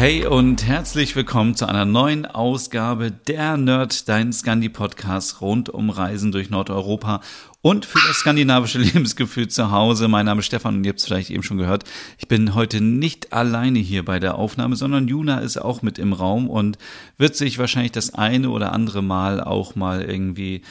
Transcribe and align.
Hey 0.00 0.24
und 0.24 0.66
herzlich 0.66 1.14
willkommen 1.14 1.54
zu 1.54 1.66
einer 1.66 1.84
neuen 1.84 2.24
Ausgabe 2.24 3.10
der 3.10 3.58
Nerd, 3.58 4.08
dein 4.08 4.32
Scandi-Podcast 4.32 5.42
rund 5.42 5.68
um 5.68 5.90
Reisen 5.90 6.32
durch 6.32 6.48
Nordeuropa 6.48 7.20
und 7.60 7.84
für 7.84 7.98
das 8.08 8.20
skandinavische 8.20 8.78
Lebensgefühl 8.78 9.48
zu 9.48 9.70
Hause. 9.70 10.08
Mein 10.08 10.24
Name 10.24 10.38
ist 10.38 10.46
Stefan 10.46 10.76
und 10.76 10.84
ihr 10.84 10.88
habt 10.88 11.00
es 11.00 11.04
vielleicht 11.04 11.28
eben 11.28 11.42
schon 11.42 11.58
gehört. 11.58 11.84
Ich 12.16 12.28
bin 12.28 12.54
heute 12.54 12.80
nicht 12.80 13.34
alleine 13.34 13.78
hier 13.78 14.02
bei 14.02 14.18
der 14.18 14.36
Aufnahme, 14.36 14.74
sondern 14.74 15.06
Juna 15.06 15.40
ist 15.40 15.58
auch 15.58 15.82
mit 15.82 15.98
im 15.98 16.14
Raum 16.14 16.48
und 16.48 16.78
wird 17.18 17.36
sich 17.36 17.58
wahrscheinlich 17.58 17.92
das 17.92 18.14
eine 18.14 18.48
oder 18.48 18.72
andere 18.72 19.02
Mal 19.02 19.38
auch 19.42 19.74
mal 19.76 20.00
irgendwie, 20.00 20.62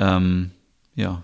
ähm, 0.00 0.50
ja, 0.96 1.22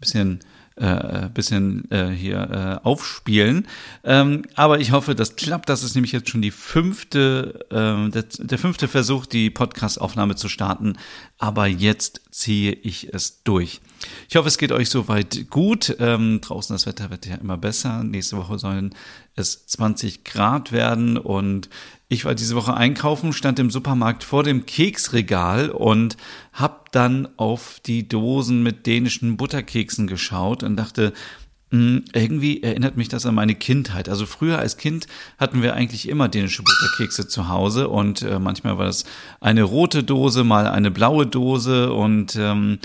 bisschen 0.00 0.40
äh, 0.76 1.28
bisschen 1.32 1.90
äh, 1.90 2.08
hier 2.08 2.80
äh, 2.82 2.86
aufspielen. 2.86 3.66
Ähm, 4.04 4.42
aber 4.54 4.78
ich 4.78 4.92
hoffe, 4.92 5.14
das 5.14 5.36
klappt. 5.36 5.68
Das 5.68 5.82
ist 5.82 5.94
nämlich 5.94 6.12
jetzt 6.12 6.30
schon 6.30 6.42
die 6.42 6.50
fünfte, 6.50 7.66
äh, 7.70 8.10
der, 8.10 8.24
der 8.38 8.58
fünfte 8.58 8.86
Versuch, 8.88 9.26
die 9.26 9.50
Podcast-Aufnahme 9.50 10.36
zu 10.36 10.48
starten. 10.48 10.98
Aber 11.38 11.66
jetzt 11.66 12.20
ziehe 12.30 12.72
ich 12.72 13.12
es 13.12 13.42
durch. 13.42 13.80
Ich 14.28 14.36
hoffe, 14.36 14.48
es 14.48 14.58
geht 14.58 14.72
euch 14.72 14.90
soweit 14.90 15.50
gut. 15.50 15.96
Ähm, 15.98 16.40
draußen 16.42 16.74
das 16.74 16.86
Wetter 16.86 17.10
wird 17.10 17.26
ja 17.26 17.36
immer 17.36 17.56
besser. 17.56 18.04
Nächste 18.04 18.36
Woche 18.36 18.58
sollen 18.58 18.94
es 19.36 19.66
20 19.66 20.24
Grad 20.24 20.72
werden 20.72 21.18
und 21.18 21.68
ich 22.08 22.24
war 22.24 22.34
diese 22.34 22.56
Woche 22.56 22.74
einkaufen, 22.74 23.32
stand 23.32 23.58
im 23.58 23.70
Supermarkt 23.70 24.24
vor 24.24 24.42
dem 24.42 24.64
Keksregal 24.64 25.70
und 25.70 26.16
hab 26.52 26.92
dann 26.92 27.28
auf 27.36 27.80
die 27.84 28.08
Dosen 28.08 28.62
mit 28.62 28.86
dänischen 28.86 29.36
Butterkeksen 29.36 30.06
geschaut 30.06 30.62
und 30.62 30.76
dachte, 30.76 31.12
hm, 31.70 32.04
irgendwie 32.12 32.62
erinnert 32.62 32.96
mich 32.96 33.08
das 33.08 33.26
an 33.26 33.34
meine 33.34 33.56
Kindheit. 33.56 34.08
Also 34.08 34.24
früher 34.24 34.58
als 34.58 34.76
Kind 34.76 35.08
hatten 35.36 35.62
wir 35.62 35.74
eigentlich 35.74 36.08
immer 36.08 36.28
dänische 36.28 36.62
Butterkekse 36.62 37.26
zu 37.26 37.48
Hause 37.48 37.88
und 37.88 38.22
äh, 38.22 38.38
manchmal 38.38 38.78
war 38.78 38.86
das 38.86 39.04
eine 39.40 39.64
rote 39.64 40.04
Dose, 40.04 40.44
mal 40.44 40.68
eine 40.68 40.92
blaue 40.92 41.26
Dose 41.26 41.92
und 41.92 42.36
ähm, 42.36 42.78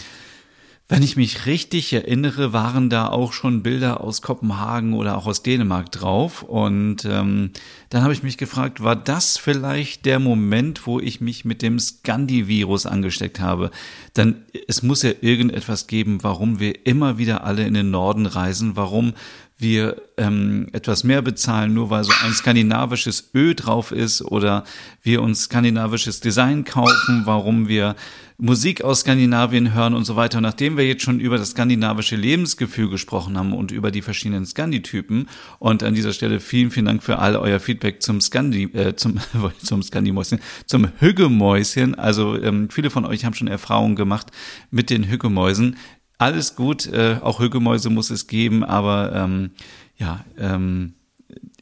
wenn 0.92 1.04
ich 1.04 1.16
mich 1.16 1.46
richtig 1.46 1.94
erinnere, 1.94 2.52
waren 2.52 2.90
da 2.90 3.08
auch 3.08 3.32
schon 3.32 3.64
Bilder 3.64 4.02
aus 4.02 4.22
Kopenhagen 4.22 4.94
oder 4.94 5.18
auch 5.18 5.26
aus 5.26 5.42
Dänemark 5.42 5.90
drauf. 5.90 6.44
Und 6.44 7.06
ähm, 7.06 7.52
dann 7.90 8.04
habe 8.04 8.12
ich 8.12 8.24
mich 8.24 8.38
gefragt, 8.38 8.84
war 8.84 8.98
das 8.98 9.38
vielleicht 9.38 10.06
der 10.06 10.20
Moment, 10.20 10.86
wo 10.86 11.00
ich 11.00 11.22
mich 11.22 11.46
mit 11.46 11.62
dem 11.62 11.80
Scandi-Virus 11.80 12.88
angesteckt 12.88 13.40
habe? 13.40 13.72
Dann 14.14 14.44
es 14.68 14.84
muss 14.84 15.02
ja 15.02 15.12
irgendetwas 15.22 15.88
geben, 15.88 16.24
warum 16.24 16.60
wir 16.60 16.86
immer 16.86 17.18
wieder 17.18 17.46
alle 17.46 17.66
in 17.66 17.74
den 17.74 17.90
Norden 17.90 18.26
reisen, 18.26 18.76
warum 18.76 19.14
wir 19.62 20.02
ähm, 20.18 20.68
etwas 20.74 21.04
mehr 21.04 21.22
bezahlen, 21.22 21.74
nur 21.74 21.90
weil 21.90 22.04
so 22.04 22.12
ein 22.24 22.34
skandinavisches 22.34 23.32
Ö 23.34 23.54
drauf 23.54 23.92
ist 23.92 24.22
oder 24.22 24.64
wir 25.02 25.22
uns 25.22 25.44
skandinavisches 25.44 26.20
Design 26.20 26.66
kaufen, 26.66 27.24
warum 27.26 27.68
wir 27.68 27.96
Musik 28.44 28.84
aus 28.84 29.02
Skandinavien 29.02 29.76
hören 29.76 29.94
und 29.94 30.04
so 30.04 30.16
weiter. 30.16 30.40
Und 30.40 30.44
nachdem 30.44 30.76
wir 30.76 30.88
jetzt 30.88 31.04
schon 31.04 31.20
über 31.20 31.38
das 31.38 31.52
skandinavische 31.52 32.16
Lebensgefühl 32.16 32.90
gesprochen 32.90 33.38
haben 33.38 33.54
und 33.54 33.72
über 33.72 33.92
die 33.92 34.02
verschiedenen 34.02 34.48
Scandi-Typen 34.48 35.30
und 35.60 35.84
an 35.84 35.94
dieser 35.94 36.12
Stelle 36.12 36.40
vielen, 36.40 36.72
vielen 36.72 36.88
Dank 36.88 37.04
für 37.04 37.20
all 37.20 37.36
euer 37.36 37.60
Feedback 37.60 38.02
zum 38.02 38.20
Scandi, 38.20 38.64
äh, 38.74 38.96
zum, 38.96 39.20
zum 39.64 39.84
Scandi-Mäuschen, 39.84 40.40
zum 40.66 40.88
Hüggemäuschen. 40.98 41.94
Also 41.94 42.36
ähm, 42.42 42.70
viele 42.72 42.90
von 42.90 43.06
euch 43.06 43.26
haben 43.26 43.36
schon 43.36 43.48
Erfahrungen 43.48 43.96
gemacht 43.96 44.32
mit 44.72 44.90
den 44.90 45.08
Hüggemäusen 45.08 45.78
alles 46.22 46.56
gut, 46.56 46.86
äh, 46.86 47.18
auch 47.22 47.40
Hügelmäuse 47.40 47.90
muss 47.90 48.12
es 48.12 48.28
geben, 48.28 48.64
aber 48.64 49.12
ähm, 49.16 49.52
ja, 49.98 50.24
ähm, 50.38 50.94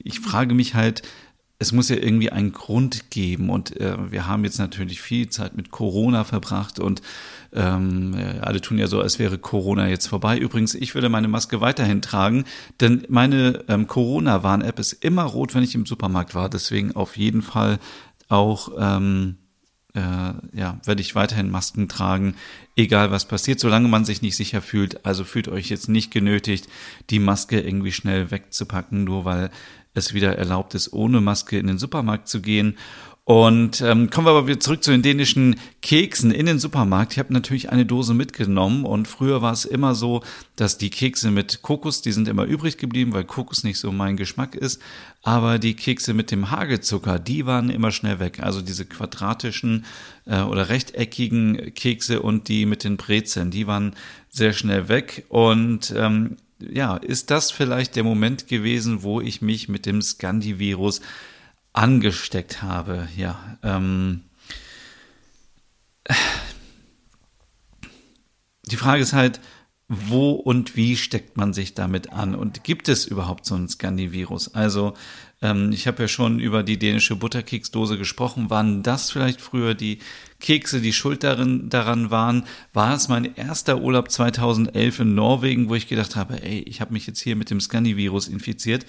ich 0.03 0.19
frage 0.19 0.53
mich 0.53 0.75
halt, 0.75 1.01
es 1.59 1.71
muss 1.71 1.87
ja 1.87 1.95
irgendwie 1.95 2.29
einen 2.29 2.51
Grund 2.51 3.09
geben 3.09 3.49
und 3.49 3.79
äh, 3.79 4.11
wir 4.11 4.27
haben 4.27 4.43
jetzt 4.43 4.59
natürlich 4.59 5.01
viel 5.01 5.29
Zeit 5.29 5.55
mit 5.55 5.71
Corona 5.71 6.25
verbracht 6.25 6.77
und 6.77 7.01
ähm, 7.53 8.13
alle 8.41 8.59
tun 8.59 8.77
ja 8.77 8.87
so, 8.87 8.99
als 8.99 9.17
wäre 9.17 9.37
Corona 9.37 9.87
jetzt 9.87 10.07
vorbei. 10.07 10.37
Übrigens, 10.37 10.75
ich 10.75 10.93
würde 10.93 11.07
meine 11.07 11.29
Maske 11.29 11.61
weiterhin 11.61 12.01
tragen, 12.01 12.43
denn 12.81 13.05
meine 13.07 13.63
ähm, 13.69 13.87
Corona-Warn-App 13.87 14.77
ist 14.77 14.91
immer 14.91 15.23
rot, 15.23 15.55
wenn 15.55 15.63
ich 15.63 15.75
im 15.75 15.85
Supermarkt 15.85 16.35
war. 16.35 16.49
Deswegen 16.49 16.97
auf 16.97 17.15
jeden 17.15 17.41
Fall 17.41 17.79
auch 18.27 18.71
ähm, 18.77 19.37
äh, 19.99 20.57
ja, 20.57 20.79
werde 20.85 21.01
ich 21.01 21.15
weiterhin 21.15 21.49
Masken 21.49 21.89
tragen, 21.89 22.35
egal 22.75 23.11
was 23.11 23.25
passiert, 23.25 23.59
solange 23.59 23.87
man 23.87 24.05
sich 24.05 24.21
nicht 24.21 24.35
sicher 24.35 24.61
fühlt. 24.61 25.05
Also 25.05 25.23
fühlt 25.23 25.47
euch 25.47 25.69
jetzt 25.69 25.89
nicht 25.89 26.11
genötigt, 26.11 26.67
die 27.09 27.19
Maske 27.19 27.59
irgendwie 27.59 27.91
schnell 27.91 28.31
wegzupacken, 28.31 29.03
nur 29.03 29.25
weil 29.25 29.51
es 29.93 30.13
wieder 30.13 30.37
erlaubt 30.37 30.75
ist, 30.75 30.93
ohne 30.93 31.19
Maske 31.19 31.57
in 31.57 31.67
den 31.67 31.77
Supermarkt 31.77 32.27
zu 32.27 32.41
gehen. 32.41 32.77
Und 33.29 33.81
ähm, 33.81 34.09
kommen 34.09 34.25
wir 34.25 34.31
aber 34.31 34.47
wieder 34.47 34.59
zurück 34.59 34.83
zu 34.83 34.89
den 34.89 35.03
dänischen 35.03 35.57
Keksen 35.83 36.31
in 36.31 36.47
den 36.47 36.57
Supermarkt. 36.57 37.11
Ich 37.11 37.19
habe 37.19 37.31
natürlich 37.31 37.69
eine 37.69 37.85
Dose 37.85 38.15
mitgenommen 38.15 38.85
und 38.85 39.07
früher 39.07 39.43
war 39.43 39.53
es 39.53 39.65
immer 39.65 39.93
so, 39.93 40.23
dass 40.55 40.79
die 40.79 40.89
Kekse 40.89 41.29
mit 41.29 41.61
Kokos, 41.61 42.01
die 42.01 42.11
sind 42.11 42.27
immer 42.27 42.45
übrig 42.45 42.79
geblieben, 42.79 43.13
weil 43.13 43.25
Kokos 43.25 43.63
nicht 43.63 43.77
so 43.77 43.91
mein 43.91 44.17
Geschmack 44.17 44.55
ist. 44.55 44.81
Aber 45.21 45.59
die 45.59 45.75
Kekse 45.75 46.15
mit 46.15 46.31
dem 46.31 46.49
Hagelzucker, 46.49 47.19
die 47.19 47.45
waren 47.45 47.69
immer 47.69 47.91
schnell 47.91 48.19
weg. 48.19 48.39
Also 48.41 48.63
diese 48.63 48.85
quadratischen 48.85 49.85
äh, 50.25 50.41
oder 50.41 50.69
rechteckigen 50.69 51.75
Kekse 51.75 52.23
und 52.23 52.47
die 52.47 52.65
mit 52.65 52.83
den 52.83 52.97
Brezeln, 52.97 53.51
die 53.51 53.67
waren 53.67 53.93
sehr 54.29 54.53
schnell 54.53 54.89
weg. 54.89 55.25
Und 55.29 55.93
ähm, 55.95 56.37
ja, 56.59 56.97
ist 56.97 57.29
das 57.29 57.51
vielleicht 57.51 57.95
der 57.95 58.03
Moment 58.03 58.47
gewesen, 58.47 59.03
wo 59.03 59.21
ich 59.21 59.43
mich 59.43 59.69
mit 59.69 59.85
dem 59.85 60.01
Scandi-Virus 60.01 61.01
angesteckt 61.73 62.61
habe. 62.61 63.07
Ja, 63.15 63.57
ähm, 63.63 64.23
die 68.65 68.77
Frage 68.77 69.01
ist 69.01 69.13
halt, 69.13 69.39
wo 69.91 70.31
und 70.31 70.75
wie 70.75 70.95
steckt 70.95 71.35
man 71.35 71.51
sich 71.51 71.73
damit 71.73 72.13
an? 72.13 72.35
Und 72.35 72.63
gibt 72.63 72.89
es 72.89 73.05
überhaupt 73.05 73.47
so 73.47 73.55
ein 73.55 73.67
Scandi-Virus? 73.67 74.53
Also, 74.53 74.93
ähm, 75.41 75.71
ich 75.71 75.87
habe 75.87 76.03
ja 76.03 76.07
schon 76.07 76.39
über 76.39 76.61
die 76.61 76.77
dänische 76.77 77.15
Butterkeksdose 77.15 77.97
gesprochen. 77.97 78.51
Waren 78.51 78.83
das 78.83 79.09
vielleicht 79.09 79.41
früher 79.41 79.73
die 79.73 79.97
Kekse, 80.39 80.79
die 80.79 80.93
schuld 80.93 81.23
darin, 81.23 81.69
daran 81.69 82.11
waren? 82.11 82.45
War 82.71 82.93
es 82.93 83.07
mein 83.07 83.35
erster 83.35 83.81
Urlaub 83.81 84.11
2011 84.11 84.99
in 84.99 85.15
Norwegen, 85.15 85.69
wo 85.69 85.75
ich 85.75 85.87
gedacht 85.87 86.15
habe, 86.15 86.43
ey, 86.43 86.59
ich 86.59 86.81
habe 86.81 86.93
mich 86.93 87.07
jetzt 87.07 87.19
hier 87.19 87.35
mit 87.35 87.49
dem 87.49 87.59
Scandi-Virus 87.59 88.27
infiziert? 88.27 88.85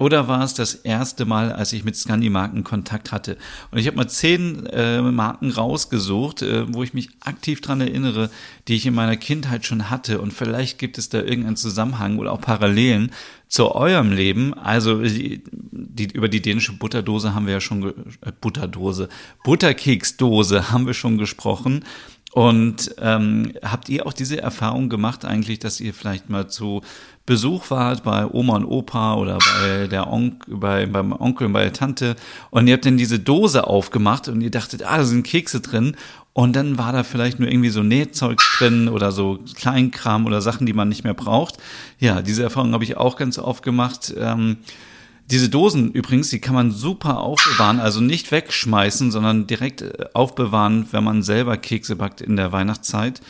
Oder 0.00 0.28
war 0.28 0.44
es 0.44 0.54
das 0.54 0.76
erste 0.76 1.24
Mal, 1.24 1.52
als 1.52 1.72
ich 1.72 1.84
mit 1.84 1.96
Scandi-Marken 1.96 2.62
Kontakt 2.62 3.10
hatte? 3.10 3.36
Und 3.72 3.78
ich 3.78 3.88
habe 3.88 3.96
mal 3.96 4.08
zehn 4.08 4.64
äh, 4.66 5.02
Marken 5.02 5.50
rausgesucht, 5.50 6.42
äh, 6.42 6.72
wo 6.72 6.84
ich 6.84 6.94
mich 6.94 7.10
aktiv 7.18 7.60
dran 7.60 7.80
erinnere, 7.80 8.30
die 8.68 8.76
ich 8.76 8.86
in 8.86 8.94
meiner 8.94 9.16
Kindheit 9.16 9.66
schon 9.66 9.90
hatte. 9.90 10.20
Und 10.20 10.32
vielleicht 10.32 10.78
gibt 10.78 10.98
es 10.98 11.08
da 11.08 11.18
irgendeinen 11.18 11.56
Zusammenhang 11.56 12.18
oder 12.18 12.32
auch 12.32 12.40
Parallelen 12.40 13.10
zu 13.48 13.74
eurem 13.74 14.12
Leben. 14.12 14.54
Also 14.54 15.02
die, 15.02 15.42
die, 15.50 16.12
über 16.12 16.28
die 16.28 16.42
dänische 16.42 16.74
Butterdose 16.74 17.34
haben 17.34 17.46
wir 17.46 17.54
ja 17.54 17.60
schon, 17.60 17.82
äh, 17.88 18.32
Butterdose, 18.40 19.08
Butterkeksdose 19.42 20.70
haben 20.70 20.86
wir 20.86 20.94
schon 20.94 21.18
gesprochen. 21.18 21.84
Und 22.32 22.94
ähm, 23.00 23.52
habt 23.62 23.88
ihr 23.88 24.06
auch 24.06 24.12
diese 24.12 24.40
Erfahrung 24.40 24.88
gemacht 24.88 25.24
eigentlich, 25.24 25.58
dass 25.58 25.80
ihr 25.80 25.94
vielleicht 25.94 26.28
mal 26.28 26.48
zu 26.48 26.82
Besuch 27.24 27.70
wart 27.70 28.04
bei 28.04 28.26
Oma 28.26 28.56
und 28.56 28.64
Opa 28.64 29.14
oder 29.14 29.38
bei 29.38 29.86
der 29.86 30.10
Onk 30.10 30.44
bei, 30.46 30.86
beim 30.86 31.12
Onkel 31.12 31.46
und 31.46 31.52
bei 31.52 31.64
der 31.64 31.74
Tante 31.74 32.16
und 32.50 32.66
ihr 32.66 32.72
habt 32.74 32.86
dann 32.86 32.96
diese 32.96 33.18
Dose 33.18 33.66
aufgemacht 33.66 34.28
und 34.28 34.40
ihr 34.40 34.50
dachtet, 34.50 34.82
ah, 34.82 34.96
da 34.96 35.04
sind 35.04 35.26
Kekse 35.26 35.60
drin 35.60 35.94
und 36.32 36.54
dann 36.54 36.78
war 36.78 36.92
da 36.92 37.02
vielleicht 37.02 37.38
nur 37.38 37.50
irgendwie 37.50 37.68
so 37.68 37.82
Nähzeug 37.82 38.40
drin 38.56 38.88
oder 38.88 39.12
so 39.12 39.40
Kleinkram 39.56 40.24
oder 40.24 40.40
Sachen, 40.40 40.66
die 40.66 40.72
man 40.72 40.88
nicht 40.88 41.04
mehr 41.04 41.12
braucht. 41.12 41.56
Ja, 41.98 42.22
diese 42.22 42.44
Erfahrung 42.44 42.72
habe 42.72 42.84
ich 42.84 42.96
auch 42.96 43.16
ganz 43.16 43.38
oft 43.38 43.62
gemacht. 43.62 44.14
Ähm, 44.16 44.58
diese 45.30 45.50
Dosen 45.50 45.92
übrigens, 45.92 46.30
die 46.30 46.40
kann 46.40 46.54
man 46.54 46.70
super 46.70 47.18
aufbewahren, 47.18 47.80
also 47.80 48.00
nicht 48.00 48.32
wegschmeißen, 48.32 49.10
sondern 49.10 49.46
direkt 49.46 49.82
äh, 49.82 50.06
aufbewahren, 50.14 50.86
wenn 50.90 51.04
man 51.04 51.22
selber 51.22 51.56
Kekse 51.56 51.96
backt 51.96 52.20
in 52.20 52.36
der 52.36 52.52
Weihnachtszeit. 52.52 53.20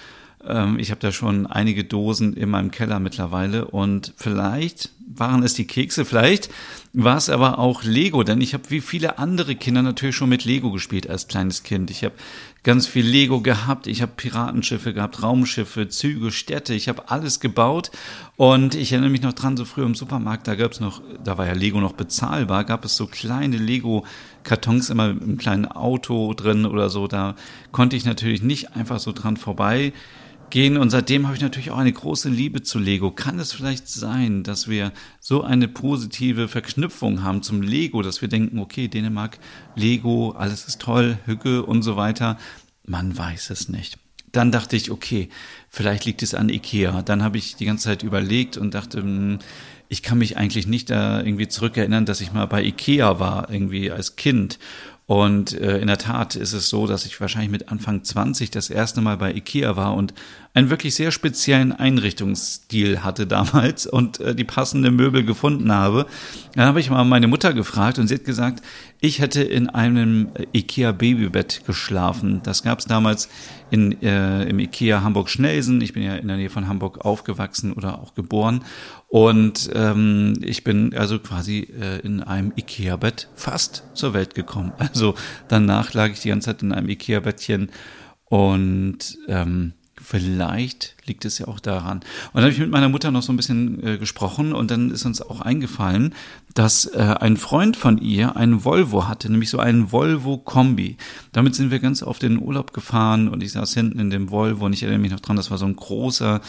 Ähm, 0.47 0.79
ich 0.79 0.91
habe 0.91 1.01
da 1.01 1.11
schon 1.11 1.47
einige 1.47 1.85
Dosen 1.85 2.35
in 2.35 2.51
meinem 2.51 2.71
Keller 2.71 3.01
mittlerweile 3.01 3.67
und 3.67 4.15
vielleicht, 4.17 4.91
waren 5.15 5.43
es 5.43 5.55
die 5.55 5.67
Kekse, 5.67 6.05
vielleicht 6.05 6.51
war 6.93 7.17
es 7.17 7.31
aber 7.31 7.59
auch 7.59 7.85
Lego, 7.85 8.23
denn 8.23 8.41
ich 8.41 8.55
habe 8.55 8.65
wie 8.69 8.81
viele 8.81 9.19
andere 9.19 9.57
Kinder 9.57 9.83
natürlich 9.83 10.17
schon 10.17 10.29
mit 10.29 10.45
Lego 10.45 10.71
gespielt 10.71 11.09
als 11.09 11.29
kleines 11.29 11.63
Kind. 11.63 11.91
Ich 11.91 12.05
habe 12.05 12.15
ganz 12.63 12.87
viel 12.87 13.07
Lego 13.07 13.41
gehabt, 13.41 13.87
ich 13.87 14.03
habe 14.03 14.13
Piratenschiffe 14.17 14.93
gehabt, 14.93 15.23
Raumschiffe, 15.23 15.89
Züge, 15.89 16.31
Städte, 16.31 16.75
ich 16.75 16.89
habe 16.89 17.09
alles 17.09 17.41
gebaut. 17.41 17.91
Und 18.37 18.75
ich 18.75 18.93
erinnere 18.93 19.11
mich 19.11 19.23
noch 19.23 19.33
dran, 19.33 19.57
so 19.57 19.65
früher 19.65 19.87
im 19.87 19.95
Supermarkt, 19.95 20.49
da 20.49 20.55
gab 20.55 20.73
es 20.73 20.81
noch, 20.81 21.01
da 21.23 21.39
war 21.39 21.47
ja 21.47 21.55
Lego 21.55 21.81
noch 21.81 21.93
bezahlbar, 21.93 22.65
gab 22.65 22.85
es 22.85 22.97
so 22.97 23.07
kleine 23.07 23.57
Lego-Kartons 23.57 24.91
immer 24.91 25.11
im 25.11 25.39
kleinen 25.39 25.67
Auto 25.67 26.35
drin 26.35 26.67
oder 26.67 26.91
so, 26.91 27.07
da 27.07 27.37
konnte 27.73 27.97
ich 27.97 28.05
natürlich 28.05 28.43
nicht 28.43 28.77
einfach 28.77 28.99
so 28.99 29.13
dran 29.13 29.37
vorbei 29.37 29.93
gehen. 30.51 30.77
Und 30.77 30.91
seitdem 30.91 31.27
habe 31.27 31.37
ich 31.37 31.43
natürlich 31.43 31.71
auch 31.71 31.79
eine 31.79 31.93
große 31.93 32.29
Liebe 32.29 32.63
zu 32.63 32.79
Lego. 32.79 33.11
Kann 33.11 33.39
es 33.39 33.53
vielleicht 33.53 33.89
sein, 33.89 34.43
dass 34.43 34.69
wir 34.69 34.93
so 35.21 35.43
eine 35.43 35.69
positive 35.69 36.49
Verknüpfung 36.49 37.23
haben 37.23 37.43
zum 37.43 37.63
Lego, 37.63 38.03
dass 38.03 38.21
wir 38.21 38.29
denken, 38.29 38.59
okay, 38.59 38.89
Dänemark, 38.89 39.39
Lego, 39.75 40.33
alles 40.33 40.67
ist 40.67 40.81
toll, 40.81 41.19
Hücke 41.25 41.65
und 41.65 41.83
so 41.83 41.97
weiter. 41.97 42.39
Man 42.85 43.17
weiß 43.17 43.51
es 43.51 43.69
nicht. 43.69 43.99
Dann 44.33 44.53
dachte 44.53 44.77
ich, 44.77 44.91
okay, 44.91 45.29
vielleicht 45.69 46.05
liegt 46.05 46.23
es 46.23 46.35
an 46.35 46.49
Ikea. 46.49 47.03
Dann 47.03 47.23
habe 47.23 47.39
ich 47.39 47.57
die 47.57 47.65
ganze 47.65 47.85
Zeit 47.85 48.03
überlegt 48.03 48.57
und 48.57 48.75
dachte, 48.75 48.99
hm, 48.99 49.39
ich 49.89 50.03
kann 50.03 50.19
mich 50.19 50.37
eigentlich 50.37 50.67
nicht 50.67 50.91
da 50.91 51.21
irgendwie 51.23 51.49
zurückerinnern, 51.49 52.05
dass 52.05 52.21
ich 52.21 52.33
mal 52.33 52.47
bei 52.47 52.63
Ikea 52.63 53.19
war, 53.19 53.51
irgendwie 53.51 53.91
als 53.91 54.17
Kind. 54.17 54.59
Und 55.09 55.59
äh, 55.59 55.79
in 55.79 55.87
der 55.87 55.97
Tat 55.97 56.37
ist 56.37 56.53
es 56.53 56.69
so, 56.69 56.87
dass 56.87 57.07
ich 57.07 57.19
wahrscheinlich 57.19 57.51
mit 57.51 57.71
Anfang 57.71 58.05
20 58.05 58.51
das 58.51 58.69
erste 58.69 59.01
Mal 59.01 59.17
bei 59.17 59.33
Ikea 59.33 59.75
war 59.75 59.95
und 59.95 60.13
einen 60.53 60.69
wirklich 60.69 60.95
sehr 60.95 61.13
speziellen 61.13 61.73
Einrichtungsstil 61.73 63.03
hatte 63.03 63.27
damals 63.27 63.87
und 63.91 64.21
äh, 64.21 64.35
die 64.35 64.45
passende 64.45 64.91
Möbel 64.91 65.25
gefunden 65.25 65.73
habe. 65.73 66.05
Dann 66.55 66.67
habe 66.67 66.81
ich 66.81 66.91
mal 66.91 67.05
meine 67.05 67.27
Mutter 67.27 67.55
gefragt 67.55 67.99
und 67.99 68.09
sie 68.09 68.17
hat 68.17 68.25
gesagt, 68.25 68.63
ich 69.01 69.21
hätte 69.21 69.43
in 69.43 69.71
einem 69.71 70.29
Ikea 70.53 70.93
Babybett 70.93 71.63
geschlafen. 71.67 72.43
Das 72.43 72.63
gab 72.63 72.81
es 72.81 72.85
damals 72.85 73.31
in, 73.71 74.01
äh, 74.03 74.45
im 74.45 74.59
Ikea 74.59 75.03
Hamburg-Schnelsen. 75.03 75.81
Ich 75.81 75.93
bin 75.93 76.03
ja 76.03 76.17
in 76.17 76.29
der 76.29 76.37
Nähe 76.37 76.51
von 76.51 76.69
Hamburg 76.69 77.05
aufgewachsen 77.05 77.73
oder 77.73 77.99
auch 77.99 78.15
geboren. 78.15 78.65
Und 79.09 79.71
ähm, 79.75 80.35
ich 80.43 80.65
bin 80.65 80.95
also 80.95 81.19
quasi 81.19 81.69
äh, 81.81 82.01
in 82.01 82.23
einem 82.23 82.53
Ikea-Bett 82.57 83.29
fast 83.35 83.85
zur 83.95 84.15
Welt 84.15 84.35
gekommen. 84.35 84.73
Also 84.79 85.15
danach 85.49 85.93
lag 85.93 86.11
ich 86.11 86.21
die 86.21 86.31
ganze 86.31 86.47
Zeit 86.47 86.63
in 86.63 86.73
einem 86.73 86.89
Ikea-Bettchen 86.89 87.71
und 88.25 89.19
ähm, 89.29 89.75
vielleicht 90.03 90.97
liegt 91.07 91.25
es 91.25 91.39
ja 91.39 91.49
auch 91.49 91.61
daran. 91.61 91.99
Und 91.99 92.35
dann 92.35 92.43
habe 92.45 92.53
ich 92.53 92.59
mit 92.59 92.71
meiner 92.71 92.89
Mutter 92.89 93.11
noch 93.11 93.23
so 93.23 93.33
ein 93.33 93.37
bisschen 93.37 93.83
äh, 93.85 93.99
gesprochen 93.99 94.53
und 94.53 94.71
dann 94.71 94.91
ist 94.91 95.05
uns 95.05 95.23
auch 95.23 95.41
eingefallen, 95.41 96.15
dass 96.55 96.87
äh, 96.87 96.99
ein 96.99 97.37
Freund 97.37 97.77
von 97.77 97.99
ihr 97.99 98.37
einen 98.37 98.65
Volvo 98.65 99.09
hatte, 99.09 99.31
nämlich 99.31 99.51
so 99.51 99.59
einen 99.59 99.93
Volvo 99.93 100.39
Kombi. 100.39 100.97
Damit 101.33 101.55
sind 101.55 101.71
wir 101.71 101.79
ganz 101.79 102.03
oft 102.03 102.23
in 102.23 102.35
den 102.35 102.43
Urlaub 102.43 102.73
gefahren 102.73 103.29
und 103.29 103.43
ich 103.43 103.53
saß 103.53 103.75
hinten 103.75 103.99
in 103.99 104.11
dem 104.11 104.31
Volvo 104.31 104.67
und 104.67 104.73
ich 104.73 104.83
erinnere 104.83 105.01
mich 105.01 105.13
noch 105.13 105.21
dran, 105.21 105.37
das 105.37 105.51
war 105.51 105.59
so 105.59 105.67
ein 105.67 105.77
großer, 105.77 106.41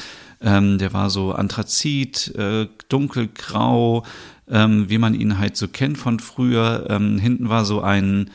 ähm, 0.42 0.78
der 0.78 0.94
war 0.94 1.10
so 1.10 1.32
Anthrazit, 1.32 2.34
äh, 2.36 2.68
dunkelgrau, 2.90 4.04
ähm, 4.50 4.90
wie 4.90 4.98
man 4.98 5.14
ihn 5.14 5.38
halt 5.38 5.58
so 5.58 5.68
kennt 5.68 5.98
von 5.98 6.20
früher. 6.20 6.88
Ähm, 6.90 7.20
hinten 7.20 7.50
war 7.50 7.66
so 7.66 7.82
ein 7.82 8.30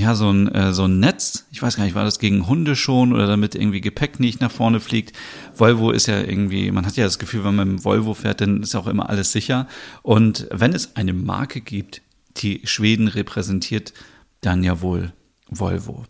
ja, 0.00 0.14
so 0.14 0.30
ein, 0.30 0.48
äh, 0.48 0.72
so 0.72 0.84
ein 0.84 0.98
Netz. 0.98 1.46
Ich 1.52 1.60
weiß 1.60 1.76
gar 1.76 1.84
nicht, 1.84 1.94
war 1.94 2.04
das 2.04 2.18
gegen 2.18 2.46
Hunde 2.46 2.74
schon 2.74 3.12
oder 3.12 3.26
damit 3.26 3.54
irgendwie 3.54 3.82
Gepäck 3.82 4.18
nicht 4.18 4.40
nach 4.40 4.50
vorne 4.50 4.80
fliegt. 4.80 5.14
Volvo 5.54 5.90
ist 5.90 6.06
ja 6.06 6.20
irgendwie, 6.20 6.70
man 6.70 6.86
hat 6.86 6.96
ja 6.96 7.04
das 7.04 7.18
Gefühl, 7.18 7.44
wenn 7.44 7.54
man 7.54 7.72
mit 7.72 7.84
Volvo 7.84 8.14
fährt, 8.14 8.40
dann 8.40 8.62
ist 8.62 8.74
auch 8.74 8.86
immer 8.86 9.10
alles 9.10 9.32
sicher. 9.32 9.68
Und 10.02 10.46
wenn 10.50 10.72
es 10.72 10.96
eine 10.96 11.12
Marke 11.12 11.60
gibt, 11.60 12.00
die 12.38 12.62
Schweden 12.64 13.08
repräsentiert, 13.08 13.92
dann 14.40 14.62
ja 14.62 14.80
wohl 14.80 15.12
Volvo. 15.50 16.06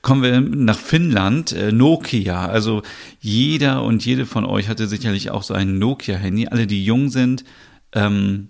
Kommen 0.00 0.22
wir 0.22 0.40
nach 0.40 0.78
Finnland, 0.78 1.52
äh, 1.52 1.72
Nokia. 1.72 2.46
Also 2.46 2.82
jeder 3.20 3.82
und 3.82 4.06
jede 4.06 4.24
von 4.24 4.46
euch 4.46 4.68
hatte 4.68 4.86
sicherlich 4.86 5.30
auch 5.30 5.42
so 5.42 5.52
ein 5.52 5.78
Nokia-Handy. 5.78 6.48
Alle, 6.48 6.66
die 6.66 6.82
jung 6.82 7.10
sind, 7.10 7.44
ähm, 7.92 8.48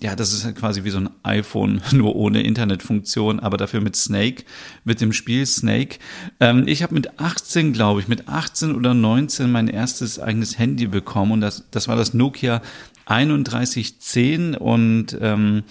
ja, 0.00 0.16
das 0.16 0.32
ist 0.32 0.44
halt 0.44 0.56
quasi 0.56 0.84
wie 0.84 0.90
so 0.90 0.98
ein 0.98 1.10
iPhone, 1.22 1.80
nur 1.92 2.16
ohne 2.16 2.42
Internetfunktion, 2.42 3.40
aber 3.40 3.56
dafür 3.56 3.80
mit 3.80 3.96
Snake, 3.96 4.44
mit 4.84 5.00
dem 5.00 5.12
Spiel 5.12 5.46
Snake. 5.46 5.98
Ähm, 6.40 6.64
ich 6.66 6.82
habe 6.82 6.94
mit 6.94 7.18
18, 7.18 7.72
glaube 7.72 8.00
ich, 8.00 8.08
mit 8.08 8.28
18 8.28 8.74
oder 8.74 8.94
19 8.94 9.50
mein 9.50 9.68
erstes 9.68 10.18
eigenes 10.18 10.58
Handy 10.58 10.86
bekommen 10.86 11.32
und 11.32 11.40
das, 11.40 11.68
das 11.70 11.88
war 11.88 11.96
das 11.96 12.14
Nokia 12.14 12.62
3110 13.06 14.54
und 14.54 15.16
ähm, 15.20 15.64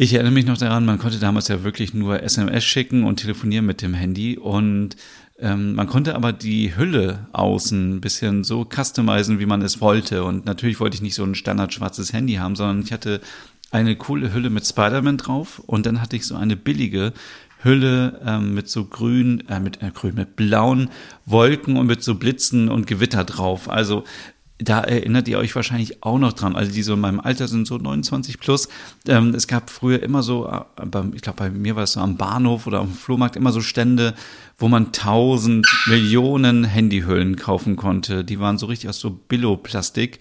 ich 0.00 0.14
erinnere 0.14 0.32
mich 0.32 0.46
noch 0.46 0.58
daran, 0.58 0.84
man 0.84 0.98
konnte 0.98 1.18
damals 1.18 1.48
ja 1.48 1.64
wirklich 1.64 1.92
nur 1.92 2.22
SMS 2.22 2.64
schicken 2.64 3.02
und 3.02 3.16
telefonieren 3.16 3.66
mit 3.66 3.82
dem 3.82 3.94
Handy 3.94 4.38
und 4.38 4.94
ähm, 5.40 5.74
man 5.74 5.86
konnte 5.86 6.14
aber 6.16 6.32
die 6.32 6.76
Hülle 6.76 7.28
außen 7.32 7.96
ein 7.96 8.00
bisschen 8.00 8.42
so 8.42 8.66
customizen, 8.68 9.38
wie 9.38 9.46
man 9.46 9.62
es 9.62 9.80
wollte. 9.80 10.24
Und 10.24 10.46
natürlich 10.46 10.80
wollte 10.80 10.96
ich 10.96 11.02
nicht 11.02 11.14
so 11.14 11.24
ein 11.24 11.36
standard 11.36 11.72
schwarzes 11.72 12.12
Handy 12.12 12.34
haben, 12.34 12.56
sondern 12.56 12.82
ich 12.82 12.92
hatte 12.92 13.20
eine 13.70 13.96
coole 13.96 14.32
Hülle 14.32 14.50
mit 14.50 14.66
Spider-Man 14.66 15.18
drauf 15.18 15.60
und 15.66 15.86
dann 15.86 16.00
hatte 16.00 16.16
ich 16.16 16.26
so 16.26 16.34
eine 16.34 16.56
billige 16.56 17.12
Hülle 17.62 18.20
ähm, 18.24 18.54
mit 18.54 18.68
so 18.68 18.84
grün, 18.84 19.44
äh, 19.48 19.60
mit 19.60 19.82
äh, 19.82 19.90
grün, 19.92 20.14
mit 20.14 20.36
blauen 20.36 20.90
Wolken 21.26 21.76
und 21.76 21.86
mit 21.86 22.02
so 22.02 22.14
Blitzen 22.14 22.68
und 22.68 22.86
Gewitter 22.86 23.24
drauf. 23.24 23.68
Also 23.68 24.04
da 24.58 24.80
erinnert 24.80 25.28
ihr 25.28 25.38
euch 25.38 25.54
wahrscheinlich 25.54 26.02
auch 26.02 26.18
noch 26.18 26.32
dran, 26.32 26.56
also 26.56 26.72
die 26.72 26.82
so 26.82 26.94
in 26.94 27.00
meinem 27.00 27.20
Alter 27.20 27.46
sind 27.46 27.66
so 27.66 27.76
29 27.78 28.40
plus. 28.40 28.68
Ähm, 29.06 29.34
es 29.34 29.46
gab 29.46 29.70
früher 29.70 30.02
immer 30.02 30.22
so, 30.22 30.48
äh, 30.48 30.62
ich 31.14 31.22
glaube 31.22 31.38
bei 31.38 31.50
mir 31.50 31.76
war 31.76 31.84
es 31.84 31.92
so 31.92 32.00
am 32.00 32.16
Bahnhof 32.16 32.66
oder 32.66 32.80
am 32.80 32.92
Flohmarkt 32.92 33.36
immer 33.36 33.52
so 33.52 33.60
Stände, 33.60 34.14
wo 34.58 34.68
man 34.68 34.90
tausend 34.92 35.66
Millionen 35.86 36.64
Handyhüllen 36.64 37.36
kaufen 37.36 37.76
konnte. 37.76 38.24
Die 38.24 38.40
waren 38.40 38.58
so 38.58 38.66
richtig 38.66 38.90
aus 38.90 38.98
so 38.98 39.10
Billo-Plastik, 39.10 40.18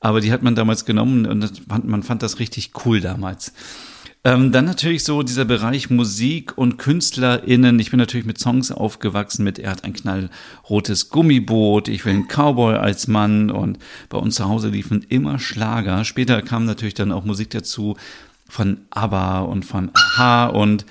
aber 0.00 0.20
die 0.20 0.32
hat 0.32 0.42
man 0.42 0.56
damals 0.56 0.84
genommen 0.84 1.24
und 1.26 1.68
man 1.86 2.02
fand 2.02 2.22
das 2.22 2.40
richtig 2.40 2.72
cool 2.84 3.00
damals. 3.00 3.52
Ähm, 4.26 4.50
dann 4.50 4.64
natürlich 4.64 5.04
so 5.04 5.22
dieser 5.22 5.44
Bereich 5.44 5.88
Musik 5.88 6.58
und 6.58 6.78
KünstlerInnen. 6.78 7.78
Ich 7.78 7.90
bin 7.90 8.00
natürlich 8.00 8.26
mit 8.26 8.40
Songs 8.40 8.72
aufgewachsen 8.72 9.44
mit 9.44 9.60
Er 9.60 9.70
hat 9.70 9.84
ein 9.84 9.92
knallrotes 9.92 11.10
Gummiboot, 11.10 11.86
Ich 11.86 12.04
will 12.04 12.14
einen 12.14 12.26
Cowboy 12.26 12.74
als 12.74 13.06
Mann 13.06 13.52
und 13.52 13.78
bei 14.08 14.18
uns 14.18 14.34
zu 14.34 14.48
Hause 14.48 14.70
liefen 14.70 15.06
immer 15.08 15.38
Schlager. 15.38 16.04
Später 16.04 16.42
kam 16.42 16.64
natürlich 16.64 16.94
dann 16.94 17.12
auch 17.12 17.24
Musik 17.24 17.50
dazu 17.50 17.96
von 18.48 18.78
ABBA 18.90 19.42
und 19.42 19.64
von 19.64 19.92
Aha 19.94 20.46
und 20.46 20.86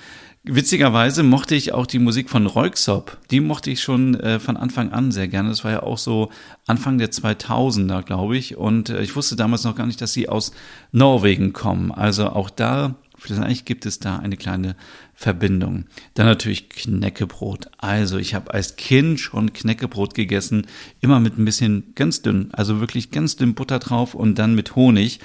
Witzigerweise 0.48 1.24
mochte 1.24 1.56
ich 1.56 1.74
auch 1.74 1.86
die 1.86 1.98
Musik 1.98 2.30
von 2.30 2.46
Röyksopp. 2.46 3.18
Die 3.32 3.40
mochte 3.40 3.68
ich 3.68 3.82
schon 3.82 4.14
äh, 4.14 4.38
von 4.38 4.56
Anfang 4.56 4.92
an 4.92 5.10
sehr 5.10 5.26
gerne. 5.26 5.48
Das 5.48 5.64
war 5.64 5.72
ja 5.72 5.82
auch 5.82 5.98
so 5.98 6.30
Anfang 6.68 6.98
der 6.98 7.10
2000er, 7.10 8.02
glaube 8.04 8.36
ich. 8.36 8.56
Und 8.56 8.90
äh, 8.90 9.02
ich 9.02 9.16
wusste 9.16 9.34
damals 9.34 9.64
noch 9.64 9.74
gar 9.74 9.86
nicht, 9.86 10.00
dass 10.00 10.12
sie 10.12 10.28
aus 10.28 10.52
Norwegen 10.92 11.52
kommen. 11.52 11.90
Also 11.90 12.28
auch 12.28 12.48
da, 12.48 12.94
vielleicht 13.16 13.66
gibt 13.66 13.86
es 13.86 13.98
da 13.98 14.18
eine 14.18 14.36
kleine 14.36 14.76
Verbindung. 15.14 15.84
Dann 16.14 16.26
natürlich 16.26 16.68
Knäckebrot. 16.68 17.70
Also 17.78 18.18
ich 18.18 18.34
habe 18.34 18.52
als 18.52 18.76
Kind 18.76 19.18
schon 19.18 19.52
Knäckebrot 19.52 20.14
gegessen, 20.14 20.66
immer 21.00 21.20
mit 21.20 21.38
ein 21.38 21.44
bisschen 21.44 21.94
ganz 21.94 22.22
dünn, 22.22 22.50
also 22.52 22.80
wirklich 22.80 23.10
ganz 23.10 23.36
dünn 23.36 23.54
Butter 23.54 23.78
drauf 23.78 24.14
und 24.14 24.38
dann 24.38 24.54
mit 24.54 24.76
Honig. 24.76 25.20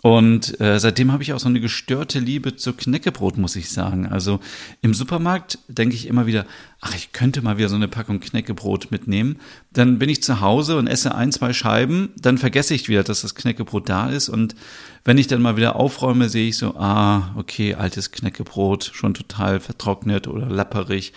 Und 0.00 0.60
äh, 0.60 0.78
seitdem 0.78 1.10
habe 1.10 1.24
ich 1.24 1.32
auch 1.32 1.40
so 1.40 1.48
eine 1.48 1.60
gestörte 1.60 2.20
Liebe 2.20 2.54
zu 2.54 2.72
Knäckebrot, 2.72 3.36
muss 3.36 3.56
ich 3.56 3.70
sagen. 3.70 4.06
Also 4.06 4.38
im 4.80 4.94
Supermarkt 4.94 5.58
denke 5.66 5.96
ich 5.96 6.06
immer 6.06 6.26
wieder, 6.26 6.46
ach, 6.80 6.94
ich 6.94 7.10
könnte 7.12 7.42
mal 7.42 7.58
wieder 7.58 7.68
so 7.68 7.74
eine 7.74 7.88
Packung 7.88 8.20
Knäckebrot 8.20 8.92
mitnehmen. 8.92 9.40
Dann 9.72 9.98
bin 9.98 10.08
ich 10.08 10.22
zu 10.22 10.40
Hause 10.40 10.78
und 10.78 10.86
esse 10.86 11.16
ein, 11.16 11.32
zwei 11.32 11.52
Scheiben, 11.52 12.10
dann 12.16 12.38
vergesse 12.38 12.74
ich 12.74 12.88
wieder, 12.88 13.02
dass 13.02 13.22
das 13.22 13.34
Knäckebrot 13.34 13.88
da 13.88 14.08
ist. 14.08 14.28
Und 14.28 14.54
wenn 15.04 15.18
ich 15.18 15.26
dann 15.26 15.42
mal 15.42 15.56
wieder 15.56 15.74
aufräume, 15.74 16.28
sehe 16.28 16.48
ich 16.48 16.58
so, 16.58 16.76
ah, 16.76 17.34
okay, 17.36 17.74
altes 17.74 18.12
Knäckebrot, 18.12 18.92
schon 18.94 19.14
total 19.14 19.58
vertrocknet 19.58 20.28
oder 20.28 20.46
lapperig. 20.46 21.12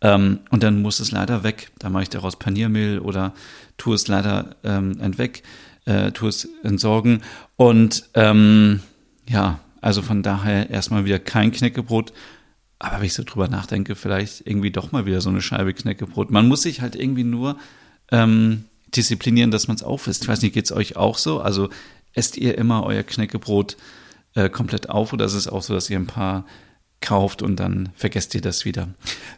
Ähm, 0.00 0.38
und 0.48 0.62
dann 0.62 0.80
muss 0.80 1.00
es 1.00 1.10
leider 1.10 1.42
weg. 1.44 1.70
Da 1.78 1.90
mache 1.90 2.04
ich 2.04 2.10
daraus 2.10 2.36
Paniermehl 2.36 2.98
oder 2.98 3.34
tue 3.76 3.94
es 3.94 4.08
leider 4.08 4.56
ähm, 4.64 4.98
entweg 5.00 5.42
äh, 5.84 6.12
es 6.26 6.48
entsorgen. 6.62 7.22
Und 7.56 8.08
ähm, 8.14 8.80
ja, 9.28 9.60
also 9.80 10.02
von 10.02 10.22
daher 10.22 10.70
erstmal 10.70 11.04
wieder 11.04 11.18
kein 11.18 11.52
Knäckebrot. 11.52 12.12
Aber 12.78 12.98
wenn 12.98 13.06
ich 13.06 13.14
so 13.14 13.22
drüber 13.24 13.48
nachdenke, 13.48 13.94
vielleicht 13.94 14.46
irgendwie 14.46 14.70
doch 14.70 14.92
mal 14.92 15.06
wieder 15.06 15.20
so 15.20 15.30
eine 15.30 15.40
Scheibe 15.40 15.72
Knäckebrot. 15.72 16.30
Man 16.30 16.48
muss 16.48 16.62
sich 16.62 16.80
halt 16.80 16.96
irgendwie 16.96 17.24
nur 17.24 17.56
ähm, 18.10 18.64
disziplinieren, 18.94 19.50
dass 19.50 19.68
man 19.68 19.76
es 19.76 19.82
aufisst. 19.82 20.22
Ich 20.22 20.28
weiß 20.28 20.42
nicht, 20.42 20.54
geht 20.54 20.64
es 20.64 20.72
euch 20.72 20.96
auch 20.96 21.18
so? 21.18 21.40
Also 21.40 21.68
esst 22.12 22.36
ihr 22.36 22.58
immer 22.58 22.84
euer 22.84 23.02
Knäckebrot 23.02 23.76
äh, 24.34 24.48
komplett 24.48 24.88
auf 24.90 25.12
oder 25.12 25.24
ist 25.24 25.34
es 25.34 25.48
auch 25.48 25.62
so, 25.62 25.74
dass 25.74 25.90
ihr 25.90 25.98
ein 25.98 26.06
paar 26.06 26.44
kauft 27.02 27.42
und 27.42 27.56
dann 27.60 27.90
vergesst 27.94 28.34
ihr 28.34 28.40
das 28.40 28.64
wieder. 28.64 28.88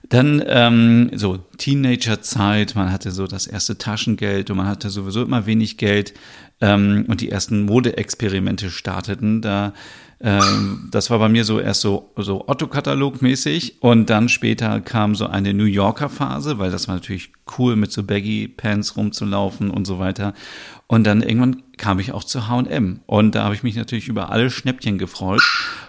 Dann 0.09 0.43
ähm, 0.47 1.11
so 1.15 1.39
Teenagerzeit, 1.59 2.77
man 2.77 2.93
hatte 2.93 3.11
so 3.11 3.27
das 3.27 3.47
erste 3.47 3.79
Taschengeld 3.79 4.51
und 4.51 4.59
man 4.59 4.67
hatte 4.67 4.91
sowieso 4.91 5.23
immer 5.23 5.47
wenig 5.47 5.77
Geld 5.77 6.15
ähm, 6.61 7.07
und 7.09 7.21
die 7.21 7.31
ersten 7.31 7.63
Modeexperimente 7.63 8.71
starteten. 8.71 9.43
Da 9.43 9.73
ähm, 10.21 10.89
das 10.91 11.11
war 11.11 11.19
bei 11.19 11.29
mir 11.29 11.45
so 11.45 11.61
erst 11.61 11.83
so, 11.83 12.11
so 12.17 12.49
Otto-Katalog-mäßig 12.49 13.83
und 13.83 14.09
dann 14.09 14.31
später 14.31 14.81
kam 14.81 15.15
so 15.15 15.27
eine 15.27 15.53
New 15.53 15.65
Yorker 15.65 16.09
Phase, 16.09 16.59
weil 16.59 16.71
das 16.71 16.89
war 16.89 16.95
natürlich 16.95 17.31
cool, 17.59 17.77
mit 17.77 17.93
so 17.93 18.05
Baggy-Pants 18.05 18.97
rumzulaufen 18.97 19.71
und 19.71 19.87
so 19.87 19.99
weiter. 19.99 20.33
Und 20.87 21.05
dann 21.05 21.23
irgendwann 21.23 21.63
kam 21.77 21.99
ich 21.99 22.13
auch 22.13 22.25
zu 22.25 22.49
H&M 22.49 23.01
und 23.07 23.35
da 23.35 23.45
habe 23.45 23.55
ich 23.55 23.63
mich 23.63 23.77
natürlich 23.77 24.09
über 24.09 24.31
alle 24.31 24.51
Schnäppchen 24.51 24.97
gefreut 24.97 25.43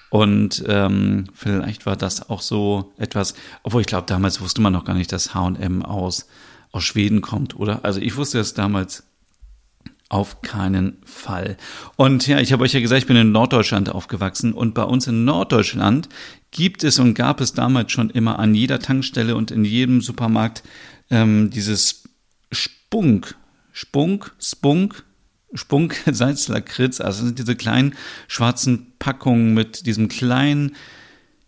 und 0.10 0.64
ähm, 0.68 1.26
vielleicht 1.34 1.86
war 1.86 1.96
das 1.96 2.30
auch 2.30 2.42
so 2.42 2.94
etwas, 2.98 3.34
obwohl 3.64 3.82
ich 3.82 3.88
glaube, 3.88 4.08
damals 4.08 4.42
wusste 4.42 4.62
man 4.62 4.74
noch 4.74 4.86
gar 4.86 4.96
nicht, 4.96 5.12
dass 5.12 5.34
HM 5.34 5.84
aus, 5.84 6.28
aus 6.72 6.84
Schweden 6.84 7.22
kommt, 7.22 7.56
oder? 7.58 7.84
Also 7.84 8.00
ich 8.00 8.16
wusste 8.16 8.40
es 8.40 8.54
damals 8.54 9.04
auf 10.10 10.42
keinen 10.42 10.98
Fall. 11.04 11.58
Und 11.96 12.28
ja, 12.28 12.40
ich 12.40 12.54
habe 12.54 12.64
euch 12.64 12.74
ja 12.74 12.80
gesagt, 12.80 13.02
ich 13.02 13.08
bin 13.08 13.18
in 13.18 13.32
Norddeutschland 13.32 13.90
aufgewachsen 13.90 14.54
und 14.54 14.74
bei 14.76 14.84
uns 14.84 15.08
in 15.08 15.26
Norddeutschland 15.26 16.10
gibt 16.52 16.84
es 16.84 17.00
und 17.00 17.16
gab 17.16 17.42
es 17.42 17.54
damals 17.54 17.92
schon 17.92 18.12
immer 18.12 18.38
an 18.40 18.54
jeder 18.54 18.80
Tankstelle 18.80 19.36
und 19.36 19.52
in 19.52 19.66
jedem 19.66 20.02
Supermarkt 20.02 20.64
ähm, 21.10 21.50
dieses 21.50 22.04
Spunk, 22.52 23.36
Spunk, 23.72 24.34
Spunk, 24.40 25.04
Spunk 25.54 25.96
Salzlakritz, 26.12 27.02
also 27.02 27.26
sind 27.26 27.40
diese 27.40 27.56
kleinen 27.56 27.96
schwarzen 28.28 28.94
Packungen 29.00 29.54
mit 29.54 29.86
diesem 29.86 30.08
kleinen, 30.08 30.76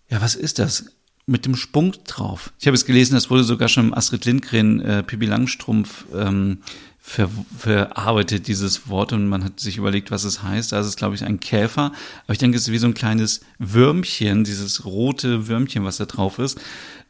ja, 0.09 0.21
was 0.21 0.35
ist 0.35 0.59
das? 0.59 0.91
Mit 1.29 1.45
dem 1.45 1.57
Spunk 1.57 2.05
drauf. 2.05 2.53
Ich 2.57 2.67
habe 2.67 2.75
es 2.75 2.85
gelesen, 2.85 3.15
das 3.15 3.29
wurde 3.29 3.43
sogar 3.43 3.67
schon 3.67 3.87
im 3.87 3.93
Astrid 3.93 4.23
Lindgren, 4.23 4.79
äh, 4.79 5.03
Pippi 5.03 5.25
Langstrumpf 5.25 6.05
ähm, 6.15 6.59
ver 7.07 7.29
verarbeitet, 7.57 8.47
dieses 8.49 8.89
Wort, 8.89 9.13
und 9.13 9.29
man 9.29 9.41
hat 9.45 9.61
sich 9.61 9.77
überlegt, 9.77 10.11
was 10.11 10.25
es 10.25 10.43
heißt. 10.43 10.73
Es 10.73 10.87
ist, 10.87 10.97
glaube 10.97 11.15
ich, 11.15 11.23
ein 11.23 11.39
Käfer. 11.39 11.93
Aber 12.25 12.33
ich 12.33 12.37
denke, 12.37 12.57
es 12.57 12.63
ist 12.63 12.73
wie 12.73 12.77
so 12.77 12.87
ein 12.87 12.93
kleines 12.93 13.39
Würmchen, 13.59 14.43
dieses 14.43 14.83
rote 14.83 15.47
Würmchen, 15.47 15.85
was 15.85 15.97
da 15.97 16.05
drauf 16.05 16.37
ist. 16.37 16.59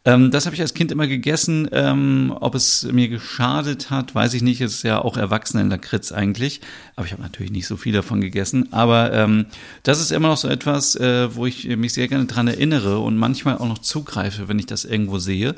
Ähm, 0.06 0.30
das 0.30 0.46
habe 0.46 0.56
ich 0.56 0.62
als 0.62 0.76
Kind 0.76 0.92
immer 0.92 1.08
gegessen. 1.08 1.68
Ähm, 1.72 2.32
ob 2.40 2.54
es 2.54 2.84
mir 2.84 3.10
geschadet 3.10 3.90
hat, 3.90 4.14
weiß 4.14 4.36
ich 4.36 4.44
nicht. 4.44 4.62
Es 4.62 4.76
ist 4.76 4.84
ja 4.84 5.02
auch 5.02 5.18
Erwachsenen-Lakritz 5.18 6.12
eigentlich. 6.12 6.62
Aber 6.96 7.08
ich 7.08 7.12
habe 7.12 7.24
natürlich 7.24 7.52
nicht 7.52 7.66
so 7.66 7.76
viel 7.76 7.94
davon 7.94 8.22
gegessen. 8.22 8.72
Aber 8.72 9.12
ähm, 9.14 9.48
das 9.82 10.00
ist 10.00 10.12
immer 10.12 10.28
noch 10.28 10.38
so 10.38 10.48
etwas, 10.48 10.96
äh, 10.96 11.36
wo 11.36 11.48
ich 11.48 11.76
mich 11.76 11.94
sehr 11.94 12.08
gerne 12.08 12.26
dran 12.26 12.48
erinnere 12.48 13.00
und 13.00 13.18
manchmal 13.18 13.58
auch 13.58 13.68
noch 13.68 13.80
zugreife, 13.80 14.48
wenn 14.48 14.60
ich 14.60 14.68
das 14.68 14.86
irgendwo 14.86 15.18
sehe. 15.18 15.56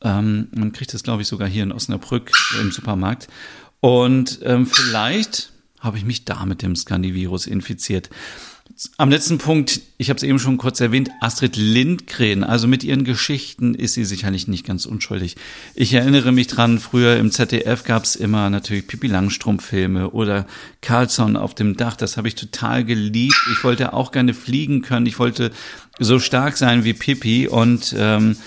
Ähm, 0.00 0.48
man 0.54 0.72
kriegt 0.72 0.94
das, 0.94 1.02
glaube 1.02 1.20
ich, 1.20 1.28
sogar 1.28 1.48
hier 1.48 1.64
in 1.64 1.72
Osnabrück 1.72 2.32
im 2.62 2.72
Supermarkt. 2.72 3.28
Und 3.84 4.38
ähm, 4.44 4.66
vielleicht 4.66 5.52
habe 5.78 5.98
ich 5.98 6.06
mich 6.06 6.24
da 6.24 6.46
mit 6.46 6.62
dem 6.62 6.74
Scandivirus 6.74 7.46
infiziert. 7.46 8.08
Am 8.96 9.10
letzten 9.10 9.36
Punkt, 9.36 9.82
ich 9.98 10.08
habe 10.08 10.16
es 10.16 10.22
eben 10.22 10.38
schon 10.38 10.56
kurz 10.56 10.80
erwähnt, 10.80 11.10
Astrid 11.20 11.56
Lindgren, 11.56 12.44
also 12.44 12.66
mit 12.66 12.82
ihren 12.82 13.04
Geschichten 13.04 13.74
ist 13.74 13.92
sie 13.92 14.06
sicherlich 14.06 14.48
nicht 14.48 14.64
ganz 14.64 14.86
unschuldig. 14.86 15.36
Ich 15.74 15.92
erinnere 15.92 16.32
mich 16.32 16.46
dran, 16.46 16.78
früher 16.78 17.18
im 17.18 17.30
ZDF 17.30 17.84
gab 17.84 18.04
es 18.04 18.16
immer 18.16 18.48
natürlich 18.48 18.86
Pippi 18.86 19.06
Langstrumpf-Filme 19.06 20.12
oder 20.12 20.46
Carlson 20.80 21.36
auf 21.36 21.54
dem 21.54 21.76
Dach, 21.76 21.96
das 21.96 22.16
habe 22.16 22.28
ich 22.28 22.36
total 22.36 22.86
geliebt. 22.86 23.36
Ich 23.52 23.64
wollte 23.64 23.92
auch 23.92 24.12
gerne 24.12 24.32
fliegen 24.32 24.80
können, 24.80 25.04
ich 25.04 25.18
wollte 25.18 25.50
so 25.98 26.18
stark 26.20 26.56
sein 26.56 26.84
wie 26.84 26.94
Pippi 26.94 27.48
und 27.48 27.94
ähm, 27.98 28.38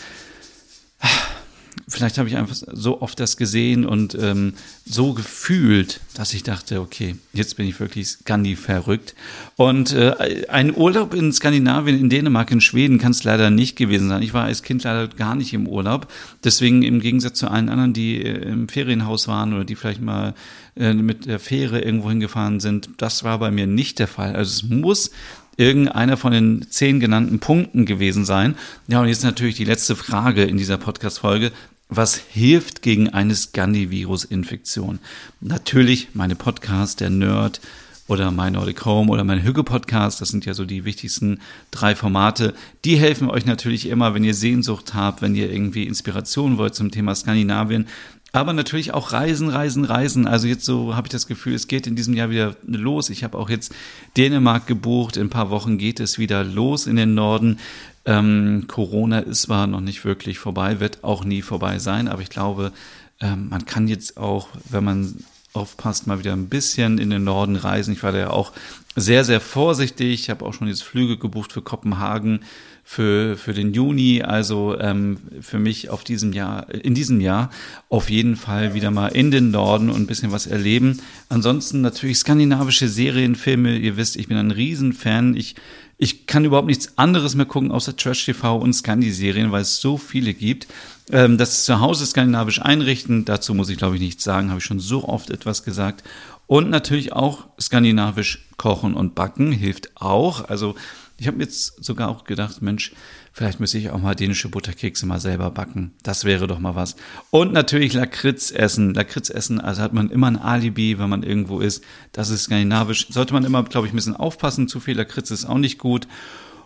vielleicht 1.87 2.17
habe 2.17 2.27
ich 2.27 2.35
einfach 2.35 2.55
so 2.55 3.01
oft 3.01 3.19
das 3.19 3.37
gesehen 3.37 3.85
und 3.85 4.15
ähm, 4.15 4.53
so 4.85 5.13
gefühlt, 5.13 6.01
dass 6.15 6.33
ich 6.33 6.43
dachte, 6.43 6.81
okay, 6.81 7.15
jetzt 7.31 7.55
bin 7.55 7.67
ich 7.67 7.79
wirklich 7.79 8.07
Scandi 8.07 8.55
verrückt. 8.55 9.15
Und 9.55 9.93
äh, 9.93 10.45
ein 10.49 10.75
Urlaub 10.75 11.13
in 11.13 11.31
Skandinavien, 11.31 11.97
in 11.97 12.09
Dänemark, 12.09 12.51
in 12.51 12.59
Schweden 12.59 12.97
kann 12.97 13.11
es 13.11 13.23
leider 13.23 13.49
nicht 13.49 13.77
gewesen 13.77 14.09
sein. 14.09 14.21
Ich 14.21 14.33
war 14.33 14.45
als 14.45 14.63
Kind 14.63 14.83
leider 14.83 15.07
gar 15.07 15.35
nicht 15.35 15.53
im 15.53 15.67
Urlaub. 15.67 16.11
Deswegen 16.43 16.83
im 16.83 16.99
Gegensatz 16.99 17.39
zu 17.39 17.49
allen 17.49 17.69
anderen, 17.69 17.93
die 17.93 18.21
äh, 18.21 18.49
im 18.49 18.67
Ferienhaus 18.67 19.27
waren 19.29 19.53
oder 19.53 19.63
die 19.63 19.75
vielleicht 19.75 20.01
mal 20.01 20.33
äh, 20.75 20.93
mit 20.93 21.25
der 21.25 21.39
Fähre 21.39 21.79
irgendwo 21.81 22.09
hingefahren 22.09 22.59
sind, 22.59 22.89
das 22.97 23.23
war 23.23 23.39
bei 23.39 23.49
mir 23.49 23.65
nicht 23.65 23.99
der 23.99 24.07
Fall. 24.07 24.35
Also 24.35 24.51
es 24.51 24.69
muss 24.69 25.11
irgendeiner 25.57 26.17
von 26.17 26.31
den 26.31 26.67
zehn 26.69 26.99
genannten 26.99 27.39
Punkten 27.39 27.85
gewesen 27.85 28.25
sein. 28.25 28.55
Ja, 28.87 29.01
und 29.01 29.07
jetzt 29.07 29.23
natürlich 29.23 29.55
die 29.55 29.65
letzte 29.65 29.95
Frage 29.95 30.43
in 30.43 30.57
dieser 30.57 30.77
Podcast-Folge. 30.77 31.51
Was 31.89 32.15
hilft 32.15 32.81
gegen 32.81 33.09
eine 33.09 33.33
Scandi-Virus-Infektion? 33.33 34.99
Natürlich 35.39 36.09
meine 36.13 36.35
Podcast, 36.35 36.99
der 36.99 37.09
Nerd 37.09 37.61
oder 38.09 38.29
mein 38.31 38.53
Nordic 38.53 38.83
Home 38.83 39.09
oder 39.09 39.23
mein 39.23 39.41
Hüge-Podcast, 39.41 40.19
das 40.19 40.27
sind 40.27 40.45
ja 40.45 40.53
so 40.53 40.65
die 40.65 40.83
wichtigsten 40.83 41.39
drei 41.71 41.95
Formate. 41.95 42.53
Die 42.83 42.97
helfen 42.97 43.29
euch 43.29 43.45
natürlich 43.45 43.87
immer, 43.87 44.13
wenn 44.13 44.25
ihr 44.25 44.33
Sehnsucht 44.33 44.95
habt, 44.95 45.21
wenn 45.21 45.33
ihr 45.33 45.49
irgendwie 45.49 45.83
Inspiration 45.87 46.57
wollt 46.57 46.75
zum 46.75 46.91
Thema 46.91 47.15
Skandinavien. 47.15 47.87
Aber 48.33 48.51
natürlich 48.51 48.93
auch 48.93 49.13
Reisen, 49.13 49.47
Reisen, 49.47 49.85
Reisen. 49.85 50.27
Also 50.27 50.47
jetzt 50.47 50.65
so 50.65 50.93
habe 50.93 51.07
ich 51.07 51.11
das 51.11 51.25
Gefühl, 51.25 51.53
es 51.53 51.69
geht 51.69 51.87
in 51.87 51.95
diesem 51.95 52.13
Jahr 52.13 52.29
wieder 52.29 52.57
los. 52.65 53.09
Ich 53.09 53.23
habe 53.23 53.37
auch 53.37 53.49
jetzt 53.49 53.73
Dänemark 54.17 54.67
gebucht. 54.67 55.15
In 55.15 55.27
ein 55.27 55.29
paar 55.29 55.49
Wochen 55.49 55.77
geht 55.77 56.01
es 56.01 56.19
wieder 56.19 56.43
los 56.43 56.85
in 56.85 56.97
den 56.97 57.13
Norden. 57.13 57.59
Ähm, 58.07 58.63
Corona 58.67 59.19
ist 59.19 59.43
zwar 59.43 59.67
noch 59.67 59.81
nicht 59.81 60.05
wirklich 60.05 60.39
vorbei, 60.39 60.79
wird 60.79 61.03
auch 61.03 61.25
nie 61.25 61.41
vorbei 61.41 61.77
sein, 61.77 62.07
aber 62.07 62.21
ich 62.21 62.29
glaube, 62.29 62.71
ähm, 63.19 63.49
man 63.49 63.65
kann 63.65 63.89
jetzt 63.89 64.17
auch, 64.17 64.47
wenn 64.69 64.85
man 64.85 65.25
aufpasst, 65.51 66.07
mal 66.07 66.19
wieder 66.19 66.31
ein 66.33 66.47
bisschen 66.47 66.99
in 66.99 67.09
den 67.09 67.25
Norden 67.25 67.57
reisen. 67.57 67.93
Ich 67.93 68.03
war 68.03 68.13
da 68.13 68.17
ja 68.19 68.29
auch 68.29 68.53
sehr, 68.95 69.25
sehr 69.25 69.41
vorsichtig. 69.41 70.21
Ich 70.21 70.29
habe 70.29 70.45
auch 70.45 70.53
schon 70.53 70.67
jetzt 70.67 70.83
Flüge 70.83 71.17
gebucht 71.17 71.51
für 71.51 71.61
Kopenhagen 71.61 72.41
für, 72.89 73.35
für 73.35 73.53
den 73.53 73.73
Juni. 73.73 74.21
Also 74.23 74.79
ähm, 74.79 75.17
für 75.41 75.59
mich 75.59 75.89
auf 75.89 76.05
diesem 76.05 76.31
Jahr, 76.31 76.73
in 76.73 76.95
diesem 76.95 77.19
Jahr 77.19 77.51
auf 77.89 78.09
jeden 78.09 78.37
Fall 78.37 78.73
wieder 78.73 78.91
mal 78.91 79.09
in 79.09 79.29
den 79.29 79.51
Norden 79.51 79.89
und 79.89 79.97
ein 79.97 80.07
bisschen 80.07 80.31
was 80.31 80.47
erleben. 80.47 81.01
Ansonsten 81.27 81.81
natürlich 81.81 82.19
skandinavische 82.19 82.87
Serienfilme. 82.87 83.77
Ihr 83.77 83.97
wisst, 83.97 84.15
ich 84.15 84.29
bin 84.29 84.37
ein 84.37 84.51
Riesenfan. 84.51 85.35
Ich 85.35 85.55
ich 85.99 86.27
kann 86.27 86.45
überhaupt 86.45 86.67
nichts 86.67 86.97
anderes 86.97 87.33
mehr 87.33 87.47
gucken 87.47 87.71
außer 87.71 87.97
Trash 87.97 88.23
TV 88.23 88.55
und 88.55 88.71
Scandi-Serien, 88.73 89.51
weil 89.51 89.63
es 89.63 89.81
so 89.81 89.97
viele 89.97 90.33
gibt. 90.33 90.67
Ähm, 91.11 91.37
das 91.37 91.65
Zuhause 91.65 92.05
skandinavisch 92.05 92.61
einrichten, 92.61 93.25
dazu 93.25 93.53
muss 93.53 93.69
ich 93.69 93.77
glaube 93.77 93.95
ich 93.95 94.01
nichts 94.01 94.23
sagen, 94.23 94.49
habe 94.49 94.59
ich 94.59 94.65
schon 94.65 94.79
so 94.79 95.03
oft 95.03 95.29
etwas 95.29 95.63
gesagt. 95.63 96.03
Und 96.45 96.69
natürlich 96.69 97.11
auch 97.11 97.47
skandinavisch 97.59 98.47
kochen 98.57 98.93
und 98.93 99.15
backen 99.15 99.51
hilft 99.51 99.91
auch. 99.95 100.47
Also 100.47 100.75
ich 101.19 101.27
habe 101.27 101.39
jetzt 101.39 101.83
sogar 101.83 102.09
auch 102.09 102.25
gedacht, 102.25 102.61
Mensch, 102.61 102.93
vielleicht 103.33 103.59
müsste 103.59 103.79
ich 103.79 103.89
auch 103.89 103.99
mal 103.99 104.13
dänische 104.13 104.49
Butterkekse 104.49 105.05
mal 105.07 105.19
selber 105.19 105.49
backen. 105.49 105.93
Das 106.03 106.25
wäre 106.25 106.47
doch 106.47 106.59
mal 106.59 106.75
was. 106.75 106.95
Und 107.31 107.53
natürlich 107.53 107.93
Lakritz 107.93 108.51
essen. 108.51 108.93
Lakritz 108.93 109.29
essen, 109.29 109.59
also 109.59 109.81
hat 109.81 109.93
man 109.93 110.11
immer 110.11 110.27
ein 110.27 110.37
Alibi, 110.37 110.99
wenn 110.99 111.09
man 111.09 111.23
irgendwo 111.23 111.59
ist. 111.59 111.83
Das 112.11 112.29
ist 112.29 112.43
skandinavisch. 112.43 113.07
Sollte 113.09 113.33
man 113.33 113.45
immer, 113.45 113.63
glaube 113.63 113.87
ich, 113.87 113.93
ein 113.93 113.95
bisschen 113.95 114.15
aufpassen. 114.15 114.67
Zu 114.67 114.79
viel 114.79 114.95
Lakritz 114.95 115.31
ist 115.31 115.45
auch 115.45 115.57
nicht 115.57 115.79
gut. 115.79 116.07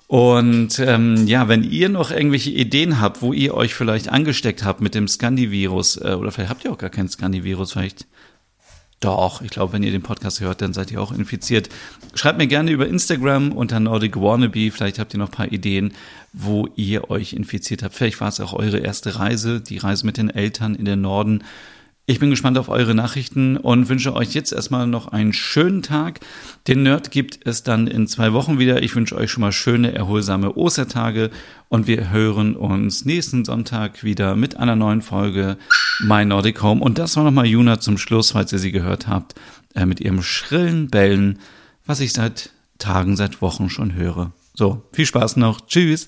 Und 0.08 0.78
ähm, 0.80 1.26
ja, 1.26 1.48
wenn 1.48 1.64
ihr 1.64 1.88
noch 1.88 2.12
irgendwelche 2.12 2.52
Ideen 2.52 3.00
habt, 3.00 3.22
wo 3.22 3.32
ihr 3.32 3.54
euch 3.54 3.74
vielleicht 3.74 4.10
angesteckt 4.10 4.66
habt 4.66 4.82
mit 4.82 4.94
dem 4.94 5.08
Scandi-Virus, 5.08 5.96
äh, 5.96 6.18
oder 6.20 6.34
vielleicht 6.34 6.50
habt 6.50 6.66
ihr 6.66 6.74
auch 6.74 6.78
gar 6.78 6.90
kein 6.90 7.08
Scandi-Virus, 7.08 7.72
vielleicht 7.72 8.08
doch, 9.02 9.42
ich 9.42 9.50
glaube, 9.50 9.74
wenn 9.74 9.84
ihr 9.84 9.92
den 9.92 10.04
Podcast 10.04 10.42
hört, 10.42 10.62
dann 10.62 10.74
seid 10.74 10.92
ihr 10.92 11.02
auch 11.02 11.12
infiziert. 11.12 11.70
Schreibt 12.14 12.38
mir 12.38 12.48
gerne 12.48 12.72
über 12.72 12.88
Instagram 12.88 13.52
unter 13.52 13.80
Nordic 13.80 14.16
Wannabe. 14.16 14.72
Vielleicht 14.72 15.00
habt 15.00 15.14
ihr 15.14 15.18
noch 15.18 15.30
ein 15.30 15.36
paar 15.36 15.52
Ideen, 15.52 15.94
wo 16.34 16.70
ihr 16.76 17.10
euch 17.10 17.34
infiziert 17.34 17.82
habt. 17.82 17.96
Vielleicht 17.96 18.22
war 18.22 18.28
es 18.28 18.40
auch 18.40 18.54
eure 18.54 18.78
erste 18.78 19.18
Reise, 19.18 19.60
die 19.60 19.80
Reise 19.80 20.06
mit 20.06 20.18
den 20.18 20.30
Eltern 20.30 20.76
in 20.76 20.86
den 20.86 21.02
Norden. 21.02 21.44
Ich 22.08 22.20
bin 22.20 22.32
gespannt 22.32 22.58
auf 22.58 22.68
eure 22.68 22.96
Nachrichten 22.96 23.58
und 23.58 23.88
wünsche 23.88 24.16
euch 24.16 24.34
jetzt 24.34 24.52
erstmal 24.52 24.88
noch 24.88 25.10
einen 25.10 25.34
schönen 25.34 25.84
Tag. 25.84 26.20
Den 26.68 26.84
Nerd 26.84 27.12
gibt 27.12 27.46
es 27.46 27.62
dann 27.62 27.86
in 27.88 28.08
zwei 28.08 28.34
Wochen 28.34 28.58
wieder. 28.58 28.82
Ich 28.82 28.96
wünsche 28.96 29.16
euch 29.16 29.32
schon 29.32 29.42
mal 29.42 29.52
schöne, 29.52 29.94
erholsame 29.94 30.56
Ostertage 30.58 31.30
und 31.70 31.86
wir 31.86 32.10
hören 32.10 32.56
uns 32.56 33.06
nächsten 33.06 33.46
Sonntag 33.46 34.04
wieder 34.04 34.36
mit 34.36 34.58
einer 34.58 34.76
neuen 34.76 35.04
Folge 35.04 35.58
My 36.00 36.26
Nordic 36.26 36.62
Home. 36.64 36.82
Und 36.82 36.98
das 36.98 37.16
war 37.18 37.24
nochmal 37.24 37.46
Juna 37.46 37.80
zum 37.80 38.00
Schluss, 38.00 38.32
falls 38.32 38.52
ihr 38.52 38.60
sie 38.60 38.72
gehört 38.72 39.08
habt, 39.08 39.36
äh, 39.76 39.86
mit 39.86 40.02
ihrem 40.02 40.24
schrillen 40.24 40.90
Bellen, 40.90 41.38
was 41.86 42.00
ich 42.00 42.14
seit 42.14 42.50
Tagen, 42.80 43.16
seit 43.16 43.44
Wochen 43.44 43.70
schon 43.70 43.94
höre. 43.94 44.32
So, 44.56 44.84
viel 44.92 45.06
Spaß 45.06 45.38
noch. 45.38 45.62
Tschüss. 45.68 46.08